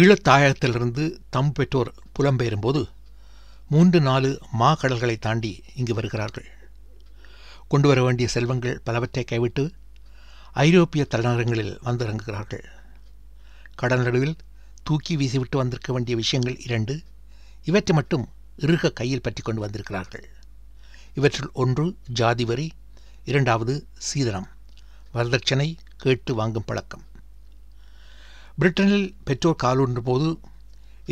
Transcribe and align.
ஈழத்தாயகத்திலிருந்து 0.00 1.04
தம் 1.30 1.52
பெற்றோர் 1.52 1.90
புலம்பெயரும்போது 2.18 2.80
மூன்று 3.68 4.00
நாலு 4.00 4.30
மா 4.52 4.74
கடல்களை 4.74 5.16
தாண்டி 5.16 5.50
இங்கு 5.74 5.94
வருகிறார்கள். 5.94 6.46
கொண்டு 7.68 7.88
வர 7.88 8.02
வேண்டிய 8.02 8.28
செல்வங்கள் 8.28 8.80
பலவற்றை 8.84 9.24
கைவிட்டு 9.24 9.64
ஐரோப்பிய 10.52 11.06
தலைநகரங்களில் 11.10 11.74
வந்திறங்குகிறார்கள் 11.84 12.64
கடல் 13.74 14.02
நடுவில் 14.02 14.36
தூக்கி 14.82 15.16
வீசிவிட்டு 15.16 15.56
வந்திருக்க 15.56 15.92
வேண்டிய 15.92 16.16
விஷயங்கள் 16.16 16.58
இரண்டு 16.60 16.96
இவற்றை 17.64 17.96
மட்டும் 17.96 18.26
இறுக 18.56 18.92
கையில் 18.92 19.20
பற்றி 19.20 19.42
கொண்டு 19.42 19.60
வந்திருக்கிறார்கள். 19.60 20.26
இவற்றுள் 21.14 21.50
ஒன்று 21.52 21.96
ஜாதி 22.20 22.44
வரி 22.44 22.68
இரண்டாவது 23.24 23.86
சீதனம் 24.08 24.50
வரதட்சணை 25.14 25.70
கேட்டு 25.96 26.34
வாங்கும் 26.34 26.64
பழக்கம். 26.66 27.06
பிரிட்டனில் 28.62 29.06
பெற்றோர் 29.24 29.62
காலூன்ற 29.62 30.00
போது 30.00 30.26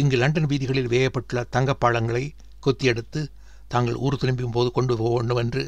இங்கு 0.01 0.17
லண்டன் 0.17 0.47
வீதிகளில் 0.47 0.91
வேயப்பட்டுள்ள 0.93 1.41
தங்கப்பாளங்களை 1.55 2.23
கொத்தியெடுத்து 2.65 3.21
தாங்கள் 3.69 3.95
ஊர் 3.95 4.17
திரும்பும் 4.17 4.53
போது 4.57 4.69
கொண்டு 4.71 4.97
போக 4.97 5.11
வேண்டும் 5.15 5.37
என்று 5.37 5.63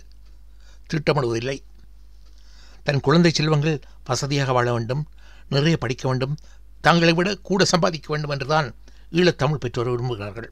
திட்டமிடுவதில்லை. 0.90 1.56
தன் 2.82 3.00
குழந்தை 3.00 3.30
செல்வங்கள் 3.30 3.82
வசதியாக 4.04 4.52
வாழ 4.52 4.72
வேண்டும் 4.72 5.02
நிறைய 5.48 5.76
படிக்க 5.76 6.08
வேண்டும் 6.08 6.36
தங்களை 6.80 7.14
விட 7.14 7.34
கூட 7.48 7.64
சம்பாதிக்க 7.64 8.08
வேண்டும் 8.12 8.30
என்றுதான் 8.30 8.68
ஈழத்தமிழ் 9.12 9.62
பெற்றோர் 9.64 9.92
விரும்புகிறார்கள். 9.92 10.48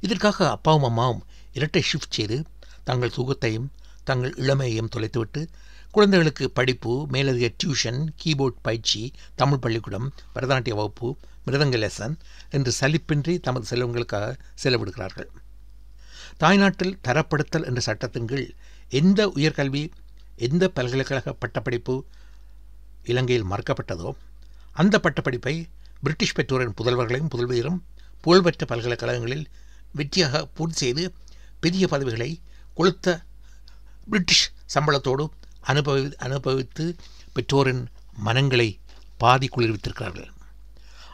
இதற்காக 0.00 0.50
அப்பாவும் 0.50 0.82
அம்மாவும் 0.82 1.24
இரட்டை 1.52 1.82
ஷிஃப்ட் 1.92 2.18
செய்து 2.18 2.44
தங்கள் 2.84 3.16
சுகத்தையும் 3.16 3.68
தங்கள் 4.04 4.34
இளமையையும் 4.34 4.92
தொலைத்துவிட்டு 4.96 5.42
குழந்தைகளுக்கு 5.96 6.50
படிப்பு 6.50 7.06
மேலதிக 7.06 7.46
டியூஷன் 7.60 8.00
கீபோர்ட் 8.22 8.58
பயிற்சி 8.62 9.00
தமிழ் 9.34 9.58
பள்ளிக்கூடம் 9.58 10.06
பரதநாட்டிய 10.34 10.74
வகுப்பு 10.74 11.08
மிருதங்க 11.46 11.76
லெசன் 11.82 12.14
என்று 12.50 12.72
சலிப்பின்றி 12.80 13.34
தமது 13.40 13.64
செல்வங்களுக்காக 13.70 14.26
செலவிடுகிறார்கள். 14.62 15.28
தாய்நாட்டில் 16.36 16.98
தரப்படுத்தல் 17.08 17.64
என்ற 17.64 17.80
சட்டத்தின் 17.80 18.26
கீழ் 18.26 18.48
எந்த 18.90 19.28
உயர்கல்வி 19.28 19.82
எந்த 20.36 20.68
பல்கலைக்கழக 20.68 21.32
பட்டப்படிப்பு 21.32 21.94
இலங்கையில் 23.04 23.48
மறுக்கப்பட்டதோ 23.50 24.10
அந்த 24.72 24.98
பட்டப்படிப்பை 24.98 25.54
பிரிட்டிஷ் 26.02 26.34
பெற்றோரின் 26.34 26.76
புதல்வர்களையும் 26.80 27.32
புதல்வியரும் 27.34 27.80
புகழ்பெற்ற 28.20 28.66
பல்கலைக்கழகங்களில் 28.66 29.46
வெற்றியாக 29.94 30.44
பூர்த்தி 30.54 30.76
செய்து 30.76 31.04
பெரிய 31.60 31.86
பதவிகளை 31.86 32.30
கொளுத்த 32.76 33.08
பிரிட்டிஷ் 34.08 34.46
சம்பளத்தோடு 34.74 35.24
அனுபவி 35.66 36.14
அனுபவித்து 36.14 36.96
பெற்றோரின் 37.32 37.88
மனங்களை 38.16 38.80
பாதி 39.18 39.48
குளிர்வித்திருக்கிறார்கள். 39.56 40.30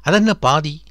அதென்ன 0.03 0.35
பாதி? 0.35 0.83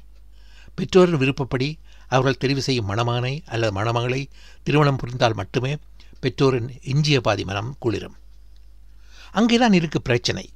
பெற்றோரின் 0.74 1.16
விருப்பப்படி 1.16 1.78
அவர்கள் 2.08 2.50
தெரிவு 2.50 2.58
செய்யும் 2.58 2.88
மணமானை 2.88 3.42
அல்லது 3.46 3.82
மணமகளை 3.82 4.26
திருமணம் 4.62 4.96
புரிந்தால் 4.96 5.34
மட்டுமே 5.34 5.78
பெற்றோரின் 6.20 6.78
எஞ்சிய 6.82 7.20
பாதி 7.20 7.44
மனம் 7.44 7.76
குளிரும். 7.78 8.16
அங்கேதான் 9.32 9.72
இருக்கு 9.72 10.02
பிரச்சனை. 10.02 10.50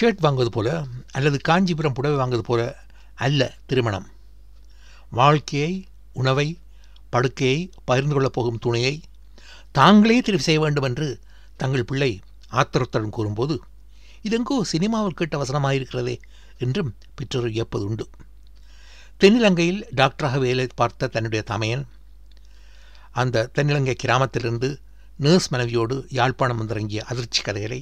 ஷர்ட் 0.00 0.22
வாங்குவது 0.22 0.46
போல 0.46 0.84
அல்லது 1.10 1.38
காஞ்சிபுரம் 1.38 1.92
புடவை 1.92 2.26
வாங்குவது 2.26 2.38
போல 2.38 2.84
அல்ல 3.14 3.56
திருமணம். 3.66 4.10
வாழ்க்கையை 5.10 5.86
உணவை 6.12 6.58
படுக்கையை 7.14 7.58
பகிர்ந்து 7.84 8.14
கொள்ளப் 8.14 8.36
போகும் 8.36 8.62
துணையை 8.64 8.94
தாங்களே 9.72 10.16
தெரிவு 10.20 10.46
செய்ய 10.48 10.60
வேண்டும் 10.60 10.86
என்று 10.88 11.08
தங்கள் 11.56 11.88
பிள்ளை 11.90 12.12
ஆத்திரத்துடன் 12.60 13.16
கூறும்போது 13.16 13.54
இதெங்கோ 14.28 14.56
சினிமாவில் 14.72 15.18
கேட்ட 15.20 15.36
வசனமாயிருக்கிறதே 15.42 16.16
என்றும் 16.58 16.90
பெற்றோர் 17.14 17.48
வியப்பது 17.48 17.84
உண்டு 17.84 18.04
தென்னிலங்கையில் 19.20 19.80
டாக்டராக 19.96 20.38
வேலை 20.38 20.66
பார்த்த 20.74 21.06
தன்னுடைய 21.06 21.42
தமையன் 21.50 21.84
அந்த 23.20 23.48
தென்னிலங்கை 23.54 23.94
கிராமத்திலிருந்து 23.94 24.68
நர்ஸ் 25.16 25.48
மனைவியோடு 25.50 25.96
யாழ்ப்பாணம் 26.18 26.60
வந்திறங்கிய 26.60 27.00
அதிர்ச்சி 27.10 27.40
கதைகளை 27.42 27.80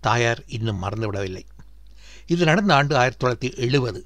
தாயார் 0.00 0.42
இன்னும் 0.46 0.82
மறந்துவிடவில்லை. 0.82 1.42
இது 2.26 2.42
நடந்த 2.44 2.72
ஆண்டு 2.74 2.94
ஆயிரத்தி 2.96 3.20
தொள்ளாயிரத்தி 3.22 3.56
எழுபது. 3.56 4.00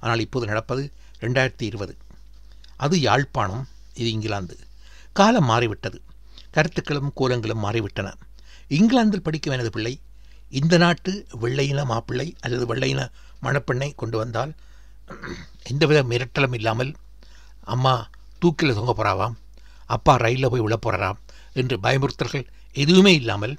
ஆனால் 0.00 0.22
இப்போது 0.26 0.46
நடப்பது 0.46 0.82
ரெண்டாயிரத்தி 1.20 1.64
இருபது. 1.70 1.94
அது 2.76 2.96
யாழ்ப்பாணம் 3.00 3.64
இது 3.94 4.10
இங்கிலாந்து. 4.10 4.58
காலம் 5.12 5.44
மாறிவிட்டது. 5.44 6.02
கருத்துக்களும் 6.50 7.12
கோலங்களும் 7.16 7.64
மாறிவிட்டன. 7.64 8.12
இங்கிலாந்தில் 8.68 9.22
படிக்கும் 9.22 9.52
எனது 9.52 9.70
பிள்ளை. 9.70 10.00
இந்த 10.50 10.76
நாட்டு 10.76 11.26
வெள்ளையின 11.40 11.84
மாப்பிள்ளை 11.84 12.36
அல்லது 12.40 12.74
வெள்ளையின 12.74 13.10
மணப்பெண்ணை 13.42 13.92
கொண்டு 13.96 14.18
வந்தால் 14.18 14.52
எந்தவித 15.62 16.02
மிரட்டலும் 16.02 16.54
இல்லாமல் 16.54 16.94
அம்மா 17.64 18.10
தூக்கில் 18.38 18.74
தொங்க 18.74 18.94
போகிறாவாம் 18.96 19.34
அப்பா 19.86 20.16
ரயிலில் 20.16 20.50
போய் 20.50 20.60
விழ 20.60 20.78
போகிறாராம் 20.86 21.18
என்று 21.52 21.76
பயமுறுத்தல்கள் 21.78 22.46
எதுவுமே 22.72 23.14
இல்லாமல் 23.14 23.58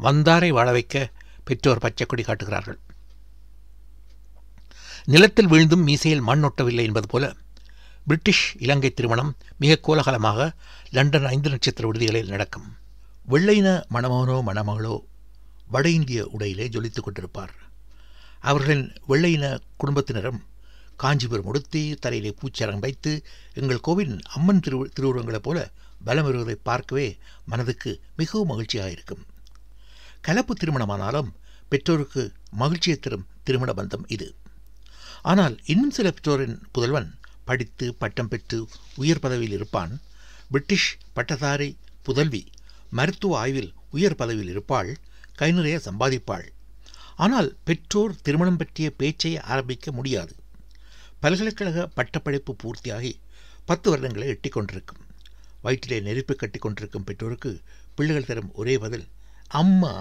வந்தாரை 0.00 0.48
வாழ 0.48 0.70
வைக்க 0.70 1.10
பெற்றோர் 1.44 1.78
பச்சைக்கொடி 1.78 2.22
காட்டுகிறார்கள். 2.22 2.78
நிலத்தில் 5.04 5.48
வீழ்ந்தும் 5.48 5.86
மீசையில் 5.86 6.20
மண் 6.20 6.44
ஒட்டவில்லை 6.44 6.82
என்பது 6.82 7.06
போல 7.06 7.34
பிரிட்டிஷ் 8.08 8.44
இலங்கை 8.64 8.90
திருமணம் 8.90 9.30
மிக 9.62 9.72
கோலாகலமாக 9.86 10.40
லண்டன் 10.96 11.24
ஐந்து 11.24 11.48
நட்சத்திர 11.50 11.84
விடுதிகளில் 11.88 12.32
நடக்கும். 12.34 12.66
வெள்ளையின 13.28 13.68
மணமகனோ 13.94 14.36
மணமகளோ 14.48 14.96
வட 15.68 15.86
இந்திய 15.88 16.20
உடையிலே 16.34 16.66
ஜொலித்துக் 16.74 17.06
கொண்டிருப்பார். 17.06 17.54
அவர்களின் 18.40 18.84
வெள்ளையின 19.08 19.44
குடும்பத்தினரும் 19.76 20.40
காஞ்சிபுரம் 20.96 21.48
உடுத்தி 21.50 21.82
தலையிலே 21.94 22.32
பூச்சரம் 22.40 22.84
வைத்து 22.84 23.12
எங்கள் 23.54 23.84
கோவிலின் 23.88 24.22
அம்மன் 24.36 24.60
திரு 24.60 24.78
திருவுருவங்களைப் 24.94 25.46
போல 25.48 25.58
பலம் 26.04 26.24
வருவதை 26.24 26.56
பார்க்கவே 26.68 27.08
மனதுக்கு 27.50 27.90
மிகவும் 28.16 28.50
மகிழ்ச்சியாக 28.52 28.94
இருக்கும் 28.96 29.22
கலப்பு 30.20 30.54
திருமணமானாலும் 30.54 31.30
பெற்றோருக்கு 31.68 32.22
மகிழ்ச்சியை 32.62 32.98
தரும் 32.98 33.28
திருமண 33.44 33.70
பந்தம் 33.72 34.06
இது. 34.06 34.28
ஆனால் 35.22 35.54
இன்னும் 35.72 35.94
சில 35.98 36.10
பெற்றோரின் 36.10 36.58
புதல்வன் 36.72 37.08
படித்து 37.48 37.86
பட்டம் 38.02 38.30
பெற்று 38.32 38.58
உயர் 39.02 39.22
பதவியில் 39.24 39.56
இருப்பான். 39.58 39.92
பிரிட்டிஷ் 40.50 40.90
பட்டதாரி 41.16 41.70
புதல்வி 42.02 42.42
மருத்துவ 42.98 43.38
ஆய்வில் 43.42 43.70
உயர் 43.96 44.20
பதவியில் 44.20 44.52
இருப்பாள். 44.54 44.90
கை 45.40 45.50
நிறைய 45.52 45.76
சம்பாதிப்பாள். 45.88 46.46
ஆனால் 47.24 47.48
பெற்றோர் 47.64 48.20
திருமணம் 48.22 48.60
பற்றிய 48.60 48.88
பேச்சை 49.00 49.32
ஆரம்பிக்க 49.54 49.92
முடியாது. 49.92 50.34
பல்கலைக்கழக 51.20 51.86
பட்டப்படிப்பு 51.98 52.52
பூர்த்தியாகி 52.62 53.12
பத்து 53.70 53.86
வருடங்களை 53.90 54.26
எட்டி 54.34 54.48
கொண்டிருக்கும். 54.48 55.02
வயிற்றிலே 55.64 55.98
நெருப்பு 56.06 56.34
கட்டி 56.36 56.58
கொண்டிருக்கும் 56.58 57.06
பெற்றோருக்கு 57.08 57.50
பிள்ளைகள் 57.96 58.28
தரும் 58.30 58.50
ஒரே 58.54 58.74
பதில் 58.84 59.06
அம்மா 59.60 59.92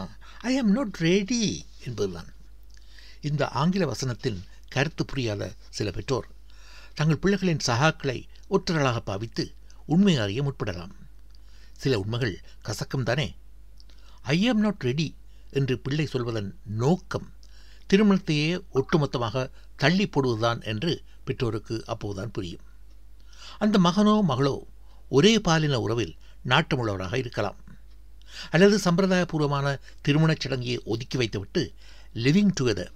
ஐ 0.50 0.52
ஆம் 0.58 0.74
நாட் 0.78 0.98
ரெடி 1.08 1.42
என்பதுதான். 1.86 2.30
இந்த 3.22 3.44
ஆங்கில 3.62 3.84
வசனத்தின் 3.92 4.40
கருத்து 4.76 5.04
புரியாத 5.06 5.44
சில 5.70 5.90
பெற்றோர் 5.92 6.28
தங்கள் 6.96 7.22
பிள்ளைகளின் 7.22 7.64
சகாக்களை 7.68 8.20
ஒற்றர்களாக 8.50 9.00
பாவித்து 9.00 9.44
உண்மை 9.86 10.18
அறிய 10.18 10.40
முற்படலாம். 10.44 10.94
சில 11.78 12.00
உண்மைகள் 12.00 12.36
கசக்கம் 12.66 13.04
தானே 13.04 13.36
ஐ 14.22 14.48
ஆம் 14.48 14.60
நாட் 14.60 14.82
ரெடி 14.82 15.16
என்று 15.52 15.80
பிள்ளை 15.80 16.06
சொல்வதன் 16.06 16.50
நோக்கம் 16.66 17.28
திருமணத்தையே 17.90 18.62
ஒட்டுமொத்தமாக 18.74 19.50
தள்ளி 19.76 20.06
போடுவதுதான் 20.08 20.64
என்று 20.64 21.02
பெற்றோருக்கு 21.24 21.84
அப்போதுதான் 21.86 22.32
புரியும். 22.32 22.64
அந்த 23.58 23.80
மகனோ 23.80 24.16
மகளோ 24.28 24.56
ஒரே 25.10 25.40
பாலின 25.40 25.80
உறவில் 25.80 26.16
நாட்டமுள்ளவராக 26.46 27.16
இருக்கலாம். 27.16 27.60
அல்லது 28.52 28.78
சம்பிரதாயபூர்வமான 28.86 29.68
திருமணச் 30.02 30.46
சடங்கியை 30.46 30.78
ஒதுக்கி 30.84 31.18
வைத்துவிட்டு 31.18 31.74
லிவிங் 32.14 32.54
டுகெதர் 32.62 32.92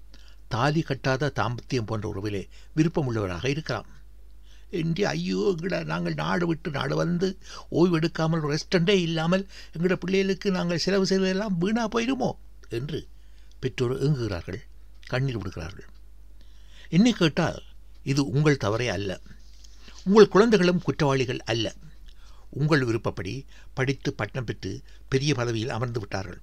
தாலி 0.55 0.81
கட்டாத 0.81 1.31
தாம்பத்தியம் 1.39 1.89
போன்ற 1.89 2.05
உறவிலே 2.13 2.43
விருப்பமுள்ளவராக 2.75 3.45
இருக்கலாம். 3.53 3.89
என்று 4.79 5.03
ஐயோ 5.07 5.39
எங்களை 5.51 5.77
நாங்கள் 5.91 6.19
நாடு 6.23 6.45
விட்டு 6.47 6.69
நாடு 6.71 6.95
வந்து 6.95 7.27
ஓய்வெடுக்காமல் 7.71 8.43
ரெஸ்டண்டே 8.51 8.95
இல்லாமல் 9.07 9.43
எங்களோட 9.73 9.95
பிள்ளைகளுக்கு 10.03 10.47
நாங்கள் 10.51 10.83
செலவு 10.85 11.05
செய்வதெல்லாம் 11.11 11.55
வீணாக 11.61 11.87
போயிடுமோ 11.93 12.29
என்று 12.69 12.99
பெற்றோர் 13.59 13.95
ஏங்குகிறார்கள் 14.05 14.59
கண்ணீர் 15.07 15.37
விடுகிறார்கள். 15.37 15.87
என்னை 16.89 17.13
கேட்டால் 17.13 17.59
இது 18.03 18.21
உங்கள் 18.27 18.61
தவறே 18.65 18.87
அல்ல. 18.87 19.11
உங்கள் 20.03 20.33
குழந்தைகளும் 20.33 20.81
குற்றவாளிகள் 20.81 21.41
அல்ல. 21.51 21.73
உங்கள் 22.59 22.83
விருப்பப்படி 22.83 23.33
படித்து 23.73 24.09
பட்டம் 24.13 24.45
பெற்று 24.45 24.71
பெரிய 25.09 25.31
பதவியில் 25.33 25.75
அமர்ந்து 25.77 25.99
விட்டார்கள். 25.99 26.39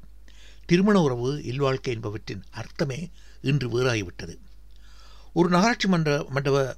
திருமண 0.66 0.96
உறவு 1.00 1.30
இல்வாழ்க்கை 1.44 1.92
என்பவற்றின் 1.94 2.44
அர்த்தமே 2.50 3.00
இன்று 3.42 3.68
வேறாகிவிட்டது. 3.68 4.38
ஒரு 5.32 5.48
நகராட்சி 5.48 5.88
மன்ற 5.88 6.26
மண்டப 6.28 6.76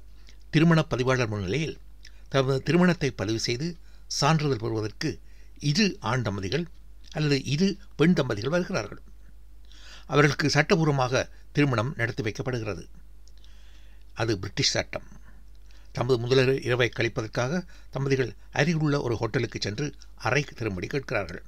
திருமண 0.49 0.81
பதிவாளர் 0.81 1.27
முன்னிலையில் 1.27 1.77
தமது 2.29 2.63
திருமணத்தை 2.63 3.11
பதிவு 3.11 3.39
செய்து 3.39 3.77
சான்றிதழ் 4.07 4.57
பெறுவதற்கு 4.57 5.19
இரு 5.59 5.97
ஆண் 5.99 6.21
தம்பதிகள் 6.21 6.65
அல்லது 7.11 7.43
இரு 7.43 7.77
பெண் 7.95 8.13
தம்பதிகள் 8.13 8.49
வருகிறார்கள். 8.49 9.01
அவர்களுக்கு 10.05 10.49
சட்டபூர்வமாக 10.49 11.29
திருமணம் 11.51 11.93
நடத்தி 11.97 12.23
வைக்கப்படுகிறது. 12.23 12.85
அது 14.13 14.37
பிரிட்டிஷ் 14.37 14.69
சட்டம். 14.69 15.03
தமது 15.91 16.19
முதலர் 16.19 16.61
இரவை 16.61 16.91
கழிப்பதற்காக 16.95 17.65
தம்பதிகள் 17.89 18.35
அருகிலுள்ள 18.51 19.01
ஒரு 19.01 19.15
ஹோட்டலுக்கு 19.15 19.59
சென்று 19.61 19.93
அறைக்கு 20.15 20.55
திரும்படி 20.55 20.87
கேட்கிறார்கள். 20.87 21.43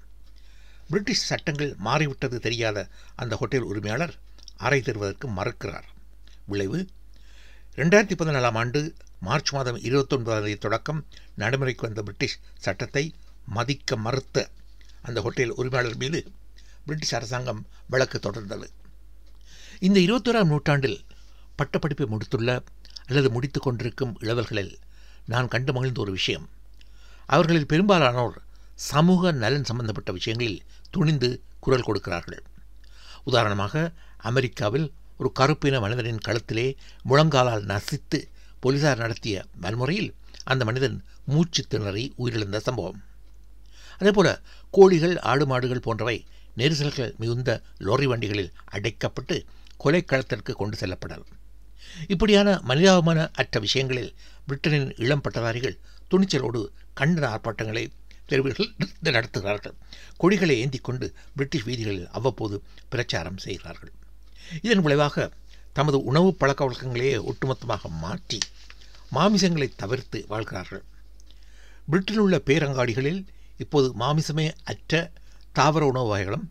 பிரிட்டிஷ் 0.88 1.26
சட்டங்கள் 1.26 1.76
மாறிவிட்டது 1.78 2.40
தெரியாத 2.40 2.88
அந்த 3.16 3.36
ஹோட்டல் 3.36 3.62
உரிமையாளர் 3.62 4.16
அறை 4.66 4.80
தருவதற்கு 4.82 5.28
மறுக்கிறார். 5.28 5.88
விளைவு 6.46 6.80
ரெண்டாயிரத்தி 7.76 8.16
பதினாலாம் 8.20 8.58
ஆண்டு 8.62 8.80
மார்ச் 9.20 9.52
மாதம் 9.54 9.80
இருபத்தொன்பதாம் 9.88 10.44
தேதி 10.44 10.58
தொடக்கம். 10.58 11.02
நடைமுறைக்கு 11.36 11.86
வந்த 11.86 12.02
பிரிட்டிஷ் 12.02 12.38
சட்டத்தை 12.58 13.04
மதிக்க 13.46 13.98
மறுத்த 14.06 14.50
அந்த 15.02 15.22
ஹோட்டல் 15.22 15.54
உரிமையாளர் 15.60 15.98
மீது 15.98 16.20
பிரிட்டிஷ் 16.86 17.16
அரசாங்கம் 17.16 17.62
வழக்கு 17.88 18.18
தொடர்ந்தது. 18.20 18.68
இந்த 19.80 20.00
இருபத்தோராம் 20.00 20.52
நூற்றாண்டில் 20.54 21.00
பட்டப்படிப்பை 21.56 22.06
முடித்துள்ள 22.06 22.50
அல்லது 23.06 23.30
முடித்து 23.30 23.60
கொண்டிருக்கும் 23.60 24.14
இளவல்களில் 24.20 24.74
நான் 25.26 25.52
கண்டு 25.54 25.74
மகிழ்ந்த 25.74 26.02
ஒரு 26.02 26.12
விஷயம். 26.12 26.46
அவர்களில் 27.26 27.66
பெரும்பாலானோர் 27.66 28.38
சமூக 28.76 29.32
நலன் 29.44 29.70
சம்பந்தப்பட்ட 29.70 30.12
விஷயங்களில் 30.12 30.64
துணிந்து 30.90 31.30
குரல் 31.60 31.88
கொடுக்கிறார்கள். 31.90 32.44
உதாரணமாக 33.24 33.94
அமெரிக்காவில் 34.18 34.94
ஒரு 35.18 35.32
கருப்பின 35.40 35.80
மனிதனின் 35.80 36.24
கழுத்திலே 36.28 36.76
முழங்காலால் 37.10 37.66
நசித்து 37.66 38.20
போலீசார் 38.60 38.98
நடத்திய 38.98 39.46
வன்முறையில் 39.60 40.16
அந்த 40.44 40.66
மனிதன் 40.66 41.06
மூச்சு 41.26 41.68
திணறி 41.68 42.14
உயிரிழந்த 42.18 42.58
சம்பவம். 42.58 43.00
அதேபோல 43.98 44.42
கோழிகள் 44.72 45.20
ஆடு 45.20 45.46
மாடுகள் 45.46 45.80
போன்றவை 45.80 46.26
நெரிசல்கள் 46.56 47.16
மிகுந்த 47.18 47.62
லோரி 47.78 48.06
வண்டிகளில் 48.06 48.54
அடைக்கப்பட்டு 48.72 49.46
கொலைக்களத்திற்கு 49.84 50.52
கொண்டு 50.52 50.78
செல்லப்படல் 50.78 51.26
இப்படியான 52.08 52.60
மனிதாபமான 52.64 53.30
அற்ற 53.34 53.60
விஷயங்களில் 53.60 54.16
பிரிட்டனின் 54.48 54.90
இளம் 54.96 55.22
பட்டதாரிகள் 55.22 55.80
துணிச்சலோடு 56.12 56.62
கண்டன 57.00 57.26
ஆர்ப்பாட்டங்களை 57.26 57.92
தெருவுகள் 58.30 58.70
நடத்துகிறார்கள். 59.16 59.76
கொடிகளை 60.22 60.56
ஏந்தி 60.64 60.80
கொண்டு 60.88 61.08
பிரிட்டிஷ் 61.38 61.68
வீதிகளில் 61.70 62.08
அவ்வப்போது 62.18 62.56
பிரச்சாரம் 62.94 63.42
செய்கிறார்கள். 63.46 63.92
இதன் 64.66 64.84
விளைவாக 64.86 65.30
தமது 65.78 65.98
உணவு 66.10 66.30
பழக்க 66.42 66.62
வழக்கங்களையே 66.66 67.18
ஒட்டுமொத்தமாக 67.30 67.90
மாற்றி 68.04 68.40
மாமிசங்களை 69.16 69.68
தவிர்த்து 69.82 70.20
வாழ்கிறார்கள். 70.32 70.84
பிரிட்டனில் 71.90 72.24
உள்ள 72.26 72.38
பேரங்காடிகளில் 72.48 73.22
இப்போது 73.64 73.88
மாமிசமே 74.02 74.48
அற்ற 74.72 75.02
தாவர 75.58 75.84
உணவு 75.92 76.10
வகைகளும் 76.12 76.46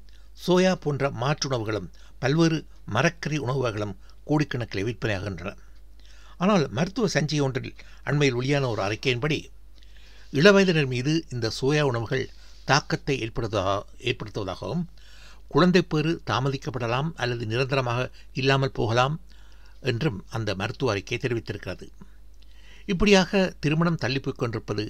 சோயா 0.44 0.72
போன்ற 0.84 1.10
மாற்று 1.22 1.46
உணவுகளும் 1.48 1.88
பல்வேறு 2.22 2.58
மரக்கறி 2.94 3.38
உணவு 3.46 3.60
வகைகளும் 3.64 3.94
கோடிக்கணக்கில் 4.28 4.86
விற்பனையாகின்றன. 4.88 5.52
ஆனால் 6.42 6.64
மருத்துவ 6.76 7.08
சஞ்சிகை 7.14 7.40
ஒன்றில் 7.46 7.72
அண்மையில் 8.08 8.38
வெளியான 8.38 8.68
ஒரு 8.68 8.82
அறிக்கையின்படி 8.86 9.38
இளவயதினர் 10.32 10.86
மீது 10.86 11.12
இந்த 11.30 11.46
சோயா 11.60 11.80
உணவுகள் 11.80 12.24
தாக்கத்தை 12.64 13.14
ஏற்படுத்துவதா 13.20 13.76
ஏற்படுத்துவதாகவும் 14.00 14.84
குழந்தைப்பேறு 15.54 16.10
தாமதிக்கப்படலாம் 16.30 17.08
அல்லது 17.14 17.46
நிரந்தரமாக 17.46 18.00
இல்லாமல் 18.32 18.72
போகலாம் 18.72 19.16
என்றும் 19.80 20.18
அந்த 20.28 20.50
மருத்துவ 20.54 20.92
அறிக்கை 20.92 21.18
தெரிவித்திருக்கிறது. 21.18 21.86
இப்படியாக 22.86 23.54
திருமணம் 23.60 23.98
தள்ளிப்போய் 24.00 24.40
கொண்டிருப்பது 24.42 24.84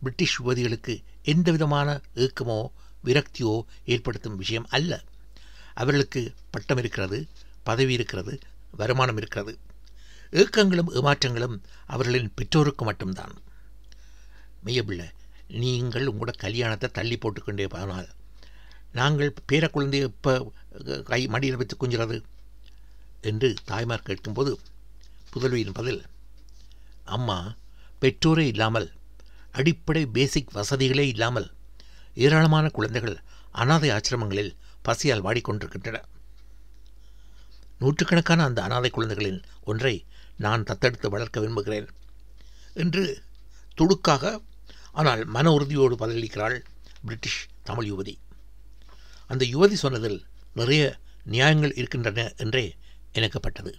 பிரிட்டிஷ் 0.00 0.36
யுவதிகளுக்கு 0.42 0.94
எந்த 1.22 1.48
விதமான 1.50 1.88
ஏக்கமோ 2.14 2.58
விரக்தியோ 3.04 3.54
ஏற்படுத்தும் 3.84 4.36
விஷயம் 4.36 4.68
அல்ல. 4.68 4.92
அவர்களுக்கு 5.74 6.22
பட்டம் 6.50 6.78
இருக்கிறது 6.78 7.18
பதவி 7.62 7.92
இருக்கிறது 7.92 8.34
வருமானம் 8.76 9.16
இருக்கிறது. 9.16 9.58
ஏக்கங்களும் 10.32 10.92
ஏமாற்றங்களும் 10.94 11.56
அவர்களின் 11.86 12.30
பெற்றோருக்கு 12.34 12.84
மட்டும்தான். 12.84 13.34
மெய்யபிள்ளை 14.64 15.08
நீங்கள் 15.48 16.06
உங்களோட 16.06 16.32
கல்யாணத்தை 16.36 16.88
தள்ளி 16.92 17.16
போட்டுக்கொண்டே 17.16 17.66
போனால் 17.66 18.08
நாங்கள் 18.92 19.34
பேர 19.52 19.64
குழந்தைய 19.70 20.08
இப்போ 20.10 20.52
கை 21.04 21.26
மடியில் 21.26 21.56
வைத்து 21.56 21.76
குஞ்சுறது 21.76 22.16
என்று 23.20 23.54
தாய்மார் 23.64 24.02
கேட்கும்போது 24.02 24.58
புதல்வியின் 25.32 25.72
பதில் 25.72 26.02
அம்மா 27.04 27.54
பெற்றோரே 28.00 28.46
இல்லாமல் 28.46 28.88
அடிப்படை 29.50 30.06
பேசிக் 30.06 30.54
வசதிகளே 30.54 31.06
இல்லாமல் 31.06 31.48
ஏராளமான 32.14 32.68
குழந்தைகள் 32.68 33.16
அனாதை 33.50 33.90
ஆசிரமங்களில் 33.90 34.56
பசியால் 34.82 35.24
வாடிக்கொண்டிருக்கின்றன. 35.24 35.98
நூற்றுக்கணக்கான 37.78 38.44
அந்த 38.44 38.62
அனாதை 38.62 38.90
குழந்தைகளின் 38.90 39.40
ஒன்றை 39.64 40.06
நான் 40.36 40.62
தத்தெடுத்து 40.62 41.08
வளர்க்க 41.08 41.40
விரும்புகிறேன் 41.40 41.88
என்று 42.74 43.04
துடுக்காக 43.78 44.40
ஆனால் 44.92 45.24
மன 45.24 45.52
உறுதியோடு 45.52 45.94
பதிலளிக்கிறாள் 45.96 46.56
பிரிட்டிஷ் 47.02 47.40
தமிழ் 47.62 47.88
யுவதி. 47.90 48.14
அந்த 49.26 49.44
யுவதி 49.44 49.74
சொன்னதில் 49.74 50.18
நிறைய 50.54 50.82
நியாயங்கள் 51.24 51.74
இருக்கின்றன 51.74 52.32
என்றே 52.36 52.76
எனக்குப்பட்டது 53.14 53.72